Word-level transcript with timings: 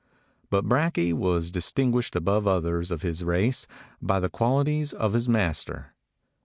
But 0.49 0.65
Brakje 0.65 1.13
was 1.13 1.51
distinguished 1.51 2.15
above 2.15 2.47
others 2.47 2.89
of 2.89 3.03
his 3.03 3.23
race 3.23 3.67
by 4.01 4.19
the 4.19 4.29
qualities 4.31 4.93
of 4.93 5.13
his 5.13 5.29
master. 5.29 5.93